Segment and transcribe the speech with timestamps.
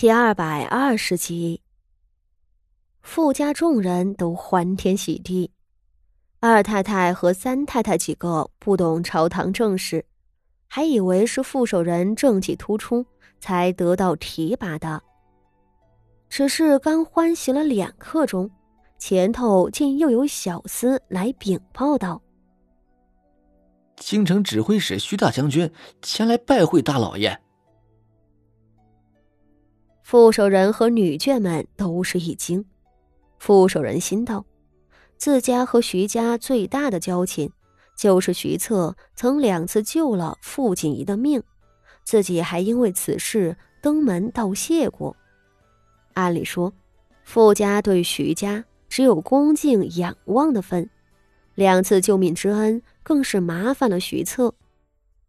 [0.00, 1.60] 第二百二十集，
[3.00, 5.50] 富家众人都欢天喜地，
[6.38, 10.04] 二太太和三太太几个不懂朝堂政事，
[10.68, 13.04] 还以为是副手人政绩突出
[13.40, 15.02] 才得到提拔的。
[16.28, 18.48] 只是刚欢喜了两刻钟，
[18.98, 22.22] 前头竟又有小厮来禀报道
[23.98, 25.68] ：“京城指挥使徐大将军
[26.02, 27.36] 前来拜会大老爷。”
[30.10, 32.64] 副手人和女眷们都是一惊。
[33.38, 34.42] 副手人心道：
[35.18, 37.52] 自家和徐家最大的交情，
[37.94, 41.42] 就是徐策曾两次救了傅锦仪的命，
[42.04, 45.14] 自己还因为此事登门道谢过。
[46.14, 46.72] 按理说，
[47.22, 50.88] 傅家对徐家只有恭敬仰望的份，
[51.54, 54.54] 两次救命之恩更是麻烦了徐策。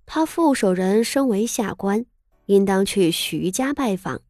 [0.05, 2.05] 他副手人身为下官，
[2.45, 4.21] 应当去徐家拜访。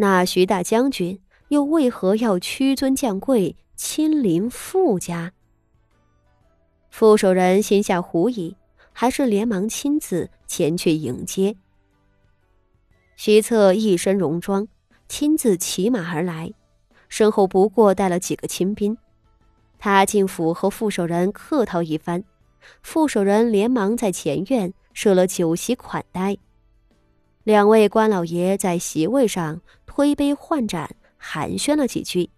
[0.00, 5.32] 那徐大将军又为何要屈尊降贵，亲临傅家？
[6.88, 8.56] 傅守人心下狐疑，
[8.92, 11.56] 还是连忙亲自前去迎接。
[13.16, 14.68] 徐策一身戎装，
[15.08, 16.52] 亲自骑马而来，
[17.08, 18.96] 身后不过带了几个亲兵。
[19.80, 22.22] 他进府和傅守人客套一番，
[22.82, 26.36] 傅守人连忙在前院设了酒席款待。
[27.42, 29.62] 两位官老爷在席位上
[29.98, 32.30] 推杯换盏，寒暄了几句，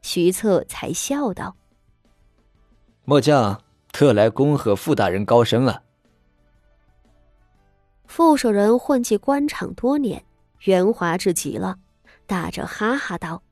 [0.00, 1.54] 徐策才笑道
[3.04, 5.82] ：“末将特来恭贺傅大人高升啊！”
[8.08, 10.24] 傅守仁混迹官场多年，
[10.60, 11.78] 圆滑至极了，
[12.26, 13.42] 打着哈哈道：“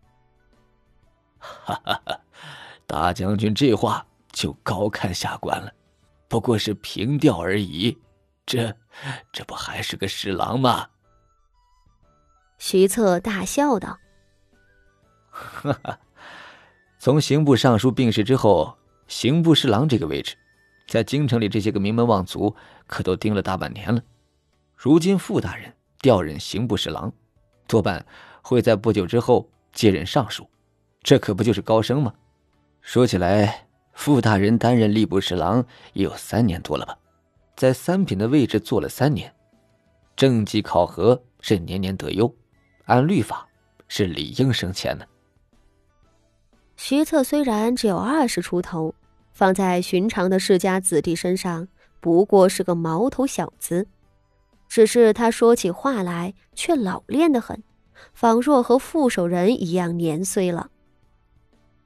[1.36, 2.20] 哈哈哈，
[2.86, 5.70] 大将军这话就高看下官了，
[6.28, 7.95] 不过是平调而已，
[8.47, 8.74] 这
[9.30, 10.89] 这不还是个侍郎吗？”
[12.61, 13.98] 徐策大笑道
[15.33, 15.98] ：“哈哈，
[16.98, 18.77] 从刑部尚书病逝之后，
[19.08, 20.36] 刑部侍郎这个位置，
[20.86, 22.55] 在京城里这些个名门望族
[22.86, 24.02] 可都盯了大半年了。
[24.77, 27.11] 如今傅大人调任刑部侍郎，
[27.67, 28.05] 多半
[28.42, 30.46] 会在不久之后接任尚书，
[31.02, 32.13] 这可不就是高升吗？
[32.83, 35.64] 说起来，傅大人担任吏部侍郎
[35.95, 36.98] 也有三年多了吧，
[37.57, 39.34] 在三品的位置做了三年，
[40.14, 42.30] 政绩考核是年年得优。”
[42.90, 43.46] 按律法，
[43.86, 45.06] 是理应升迁的。
[46.77, 48.92] 徐策虽然只有二十出头，
[49.33, 51.68] 放在寻常的世家子弟身上，
[52.01, 53.86] 不过是个毛头小子。
[54.68, 57.62] 只是他说起话来却老练的很，
[58.12, 60.70] 仿若和副手人一样年岁了。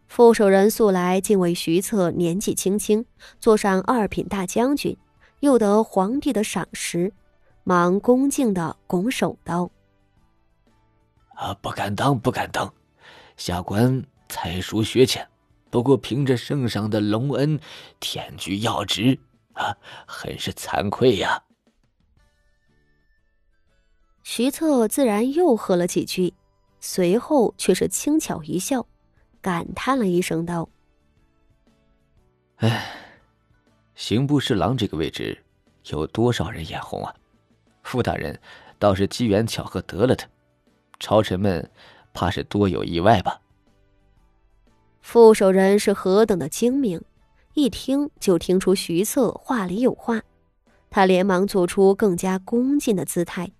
[0.07, 3.05] 副手人素来敬畏徐策年纪轻轻，
[3.39, 4.97] 做上二品大将军，
[5.41, 7.13] 又得皇帝的赏识，
[7.63, 9.71] 忙恭敬的拱手道。
[11.35, 12.73] 啊，不敢当，不敢当，
[13.37, 15.27] 下官才疏学浅，
[15.71, 17.59] 不过凭着圣上的隆恩，
[18.01, 19.19] 舔居要职，
[19.55, 21.43] 啊，很是惭愧呀。
[24.23, 26.33] 徐策自然又喝了几句，
[26.81, 28.87] 随后却是轻巧一笑，
[29.43, 30.69] 感叹了一声道
[32.57, 32.87] ：“哎，
[33.95, 35.45] 刑部侍郎这个位置，
[35.87, 37.15] 有多少人眼红啊？
[37.83, 38.41] 傅大人
[38.79, 40.27] 倒是机缘巧合得了他。”
[40.99, 41.71] 朝臣们
[42.13, 43.41] 怕是多有意外吧？
[45.03, 47.03] 副守人是何等的精明，
[47.53, 50.23] 一听就听出徐策话里有话，
[50.89, 53.53] 他连忙做出更加恭敬的姿态，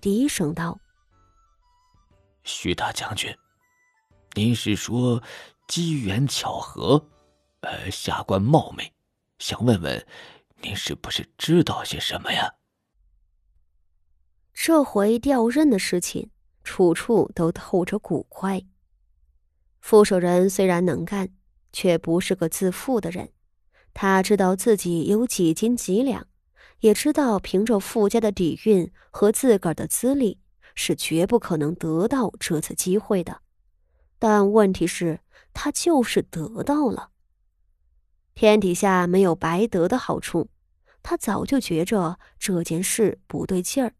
[0.00, 0.78] 低声道
[2.42, 3.32] ：“徐大将军，
[4.34, 5.22] 您是说
[5.68, 7.06] 机缘巧合？
[7.60, 8.92] 呃，下官冒昧，
[9.38, 10.06] 想问问，
[10.62, 12.54] 您是不是知道些什么呀？
[14.52, 16.30] 这回调任的事情。”
[16.68, 18.62] 处处都透着古怪。
[19.80, 21.30] 副手人虽然能干，
[21.72, 23.30] 却不是个自负的人。
[23.94, 26.26] 他知道自己有几斤几两，
[26.80, 30.38] 也知道凭着傅家的底蕴和自个儿的资历，
[30.74, 33.40] 是绝不可能得到这次机会的。
[34.18, 35.20] 但问题是，
[35.54, 37.12] 他就是得到了。
[38.34, 40.50] 天底下没有白得的好处，
[41.02, 43.94] 他早就觉着这件事不对劲儿。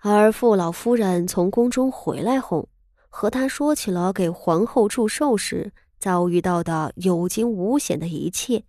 [0.00, 2.68] 而傅老夫人从宫中回来后，
[3.08, 8.64] 和他说起了给皇后祝寿时遭遇到的有惊无险的一切，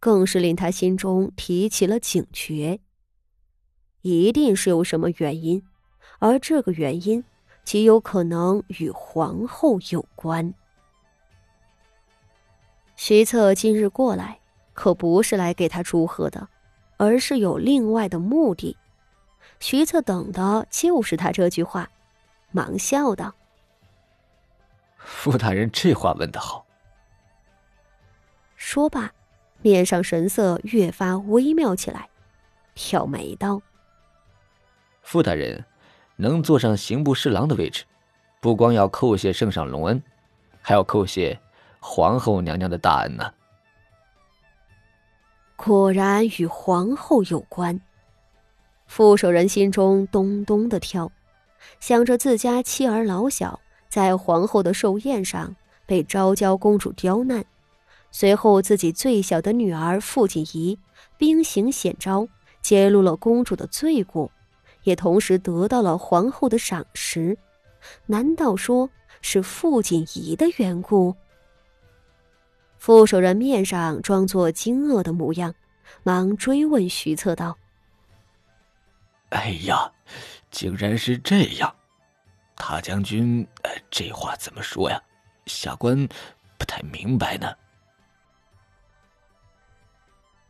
[0.00, 2.80] 更是令他心中提起了警觉。
[4.00, 5.62] 一定是有什么原因，
[6.18, 7.22] 而这个原因
[7.64, 10.52] 极有可能与皇后有关。
[12.96, 14.40] 徐策今日过来，
[14.72, 16.48] 可不是来给他祝贺的，
[16.96, 18.76] 而是有另外的目的。
[19.62, 21.88] 徐策等的就是他这句话，
[22.50, 23.32] 忙笑道
[24.98, 26.66] ：“傅大人这话问得好。”
[28.58, 29.12] 说罢，
[29.60, 32.08] 面上神色越发微妙起来，
[32.74, 33.62] 挑眉道
[35.00, 35.64] ：“傅大人
[36.16, 37.84] 能坐上刑部侍郎的位置，
[38.40, 40.02] 不光要叩谢圣上隆恩，
[40.60, 41.40] 还要叩谢
[41.78, 43.32] 皇后娘娘的大恩呢。”
[45.54, 47.80] 果然与皇后有关。
[48.94, 51.10] 傅守仁心中咚咚的跳，
[51.80, 53.58] 想着自家妻儿老小
[53.88, 55.56] 在皇后的寿宴上
[55.86, 57.42] 被昭娇公主刁难，
[58.10, 60.78] 随后自己最小的女儿傅锦仪
[61.16, 62.28] 兵行险招，
[62.60, 64.30] 揭露了公主的罪过，
[64.82, 67.38] 也同时得到了皇后的赏识。
[68.04, 68.90] 难道说
[69.22, 71.16] 是傅锦仪的缘故？
[72.76, 75.54] 傅守仁面上装作惊愕的模样，
[76.02, 77.56] 忙追问徐策道。
[79.32, 79.90] 哎呀，
[80.50, 81.74] 竟然是这样！
[82.54, 83.46] 大将军，
[83.90, 85.02] 这话怎么说呀？
[85.46, 86.06] 下官
[86.58, 87.50] 不太明白呢。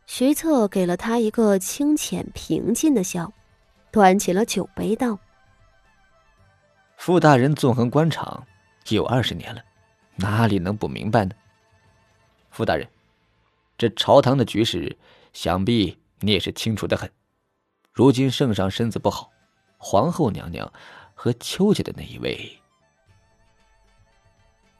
[0.05, 3.31] 徐策给了他一个清浅平静的笑，
[3.89, 5.17] 端起了酒杯道
[6.97, 8.45] ：“傅大人纵横官场
[8.89, 9.63] 有二十年了，
[10.15, 11.33] 哪里能不明白呢？
[12.51, 12.87] 傅大人，
[13.77, 14.95] 这朝堂的局势，
[15.31, 17.09] 想必你也是清楚的很。”
[17.93, 19.31] 如今圣上身子不好，
[19.77, 20.73] 皇后娘娘
[21.13, 22.59] 和邱家的那一位，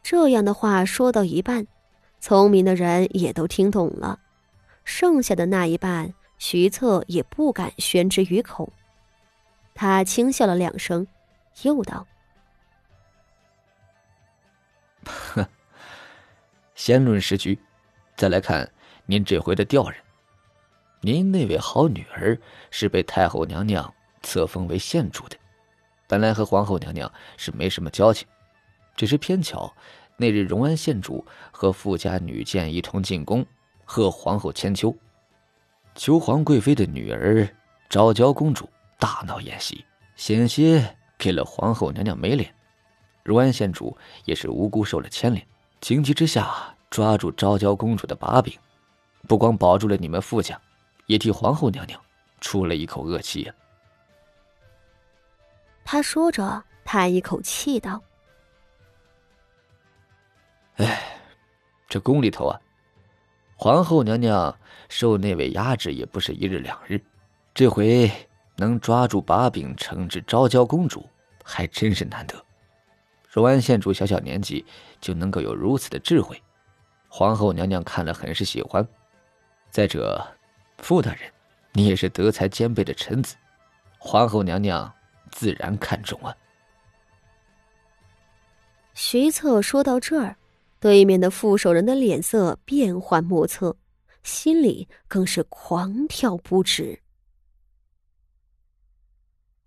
[0.02, 1.68] 这样的话说到一半，
[2.20, 4.20] 聪明的人也都听懂了，
[4.84, 8.74] 剩下的那一半，徐策也不敢宣之于口。
[9.76, 11.06] 他轻笑了两声，
[11.62, 12.08] 又道
[15.06, 15.46] ：“哼，
[16.74, 17.60] 先论时局，
[18.18, 18.72] 再来看
[19.06, 20.00] 您这回的调任。”
[21.06, 22.40] 您那位好女儿
[22.72, 25.36] 是被太后娘娘册封为县主的，
[26.08, 28.26] 本来和皇后娘娘是没什么交情，
[28.96, 29.70] 只是偏巧
[30.16, 33.46] 那日荣安县主和富家女眷一同进宫
[33.84, 34.96] 贺皇后千秋，
[35.94, 37.46] 求皇贵妃的女儿
[37.90, 39.84] 昭娇公主大闹宴席，
[40.16, 42.56] 险些给了皇后娘娘没脸。
[43.24, 45.46] 荣安县主也是无辜受了牵连，
[45.82, 48.58] 情急之下抓住昭娇公主的把柄，
[49.28, 50.58] 不光保住了你们富家。
[51.06, 52.00] 也替皇后娘娘
[52.42, 53.54] 出了一口恶气呀。
[55.86, 58.02] 他说着，叹一口气道
[60.78, 61.20] ：“哎，
[61.90, 62.60] 这宫里头啊，
[63.56, 64.58] 皇后娘娘
[64.88, 67.02] 受那位压制也不是一日两日，
[67.54, 68.10] 这回
[68.56, 71.06] 能抓住把柄惩治昭娇公主，
[71.44, 72.42] 还真是难得。
[73.30, 74.66] 荣安县主小小年纪
[75.02, 76.42] 就能够有如此的智慧，
[77.10, 78.88] 皇后娘娘看了很是喜欢。
[79.70, 80.26] 再者。”
[80.84, 81.22] 傅大人，
[81.72, 83.36] 你也是德才兼备的臣子，
[83.98, 84.94] 皇后娘娘
[85.32, 86.36] 自然看重啊。
[88.94, 90.36] 徐策说到这儿，
[90.82, 93.78] 对面的副手人的脸色变幻莫测，
[94.24, 97.00] 心里更是狂跳不止。